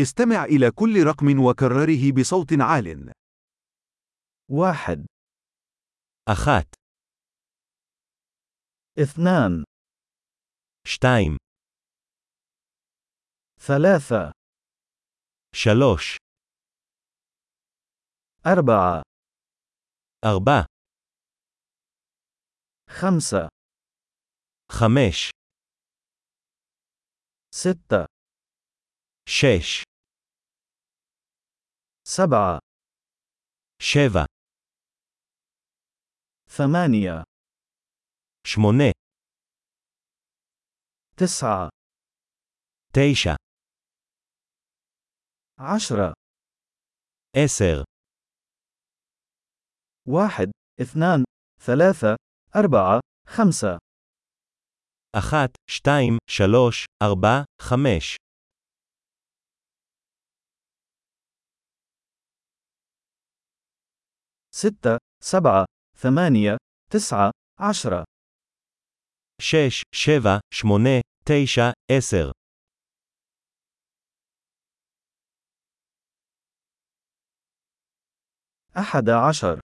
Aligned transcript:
استمع 0.00 0.44
إلى 0.44 0.70
كل 0.70 1.06
رقم 1.06 1.26
وكرره 1.46 2.12
بصوت 2.20 2.52
عال. 2.60 3.12
واحد 4.50 5.06
אחת, 6.28 6.74
اثنان 8.98 9.64
שתיים, 10.86 11.36
ثلاثة 13.60 14.32
שלוש, 15.54 16.16
أربعة 18.46 19.02
ארבע, 20.24 20.64
خمسة 22.90 23.48
חמש, 24.72 25.30
ستة 27.54 28.06
שש, 29.29 29.83
سبعة 32.07 32.59
שבע, 33.81 34.25
ثمانية 36.47 37.23
שמונה, 38.47 38.91
تسعة 41.17 41.69
תשע, 42.93 43.35
عشرة 45.59 46.13
עשר, 47.37 47.83
واحد 50.07 50.51
اثنان 50.81 51.23
ثلاثة 51.59 52.15
أربعة 52.55 52.99
خمسة 53.27 53.77
אחת, 55.17 55.49
שתיים, 55.69 56.17
שלוש, 56.29 56.85
ארבע, 57.03 57.43
חמש, 57.61 58.17
ستة، 64.56 64.98
سبعة، 65.22 65.64
ثمانية، 65.98 66.56
تسعة، 66.90 67.30
عشرة. 67.60 68.04
شش، 69.40 69.82
شفا، 69.94 70.40
شمونة، 70.52 71.02
تيشا، 71.26 71.72
أسر. 71.90 72.32
أحد 78.76 79.08
عشر. 79.28 79.60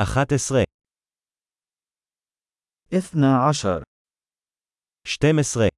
أحد 0.00 0.34
عشر. 0.34 0.64
اثنا 2.94 3.48
عشر. 3.48 3.82
شتم 5.06 5.38
عشر. 5.38 5.68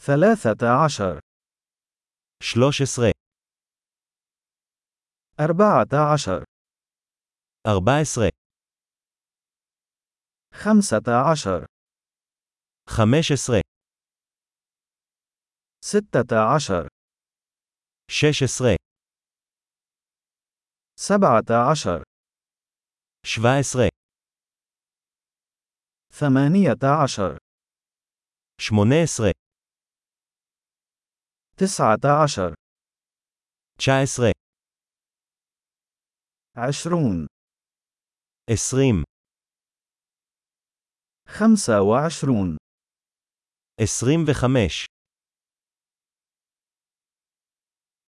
ثلاثة 0.00 0.84
عشر. 0.84 1.20
شلوش 2.42 2.82
عشر. 2.82 3.17
أربعة 5.40 6.12
عشر. 6.12 6.44
أربعة 7.66 8.00
عشر. 8.00 8.30
خمسة 10.54 11.30
عشر. 11.30 11.66
خمسة 12.88 13.34
عشر. 13.34 13.62
ستة 15.84 16.54
عشر. 16.54 16.88
شش 18.10 18.42
عشر. 18.42 18.76
سبعة 20.98 21.70
عشر. 21.70 22.02
شبع 23.26 23.58
عشر. 23.58 23.88
ثمانية 26.12 27.02
عشر. 27.02 27.38
شمونة 28.60 29.02
عشر. 29.02 29.32
تسعة 31.56 32.22
عشر. 32.24 32.54
تسعة 33.78 34.02
عشر. 34.02 34.47
عشرون 36.57 37.27
עשרים, 38.49 39.03
خمسة 41.27 41.81
وعشرون 41.81 42.57
עשרים 43.81 44.19
וחמש, 44.27 44.85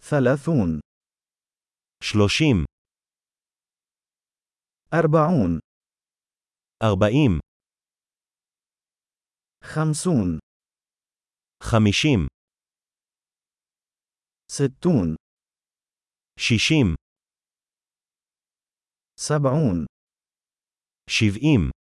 ثلاثون 0.01 0.79
שלושים, 2.03 2.66
أربعون 4.94 5.59
ארבעים, 6.84 7.40
خمسون 9.63 10.40
חמישים, 11.63 12.28
ستون 14.51 15.16
שישים, 16.40 16.98
سبعون 19.19 19.85
שבעים, 21.09 21.72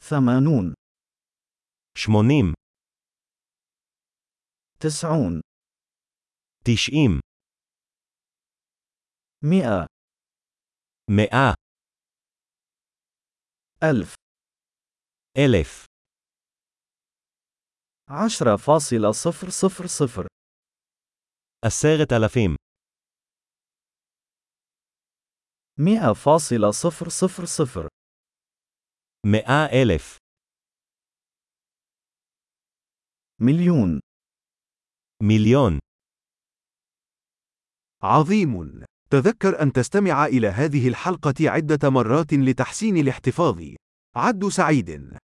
ثمانون 0.00 0.74
שמונים, 1.98 2.52
تسعون 4.80 5.40
תשעים, 6.64 7.20
مئة 9.44 9.86
מאה, 11.10 11.54
ألف 13.82 14.14
אלף, 15.38 15.86
عشرة 18.08 18.56
فاصلة 18.56 19.12
صفر 19.12 19.50
صفر 19.50 19.86
صفر 19.86 20.26
עשרת 21.64 22.12
אלפים, 22.12 22.56
مئة 25.79 26.13
فاصلة 26.13 26.71
صفر 26.71 27.09
صفر 27.09 27.45
صفر. 27.45 27.87
مئة 29.25 29.65
ألف. 29.65 30.17
مليون. 33.41 33.99
مليون. 35.23 35.79
عظيم. 38.03 38.85
تذكر 39.09 39.61
أن 39.61 39.71
تستمع 39.71 40.25
إلى 40.25 40.47
هذه 40.47 40.87
الحلقة 40.87 41.35
عدة 41.39 41.89
مرات 41.89 42.33
لتحسين 42.33 42.97
الاحتفاظ. 42.97 43.63
عد 44.15 44.47
سعيد. 44.47 45.17